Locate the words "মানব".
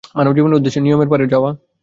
0.15-0.31